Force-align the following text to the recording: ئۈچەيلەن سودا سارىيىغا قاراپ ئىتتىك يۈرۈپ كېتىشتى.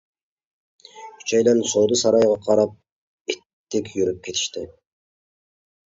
ئۈچەيلەن 1.19 1.61
سودا 1.73 1.99
سارىيىغا 2.03 2.41
قاراپ 2.49 2.75
ئىتتىك 3.35 3.95
يۈرۈپ 4.01 4.23
كېتىشتى. 4.29 4.69